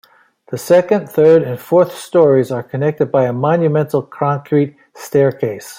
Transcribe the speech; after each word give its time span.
The 0.49 0.57
second, 0.57 1.07
third, 1.11 1.43
and 1.43 1.59
fourth 1.59 1.93
stories 1.95 2.49
are 2.51 2.63
connected 2.63 3.11
by 3.11 3.25
a 3.25 3.33
monumental 3.33 4.01
concrete 4.01 4.75
staircase. 4.95 5.69